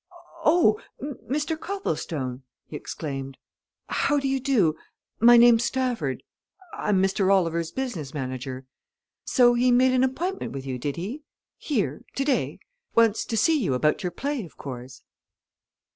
"Oh! 0.43 0.81
Mr. 0.99 1.55
Copplestone?" 1.59 2.41
he 2.65 2.75
exclaimed. 2.75 3.37
"How 3.87 4.17
do 4.19 4.27
you 4.27 4.39
do? 4.39 4.75
My 5.19 5.37
name's 5.37 5.65
Stafford 5.65 6.23
I'm 6.73 7.03
Mr. 7.03 7.31
Oliver's 7.31 7.71
business 7.71 8.11
manager. 8.11 8.65
So 9.25 9.53
he 9.53 9.69
made 9.69 9.91
an 9.91 10.03
appointment 10.03 10.53
with 10.53 10.65
you, 10.65 10.79
did 10.79 10.95
he 10.95 11.21
here, 11.59 12.01
today? 12.15 12.57
Wants 12.95 13.25
to 13.25 13.37
see 13.37 13.59
you 13.59 13.75
about 13.75 14.01
your 14.01 14.11
play, 14.11 14.43
of 14.43 14.57
course." 14.57 15.03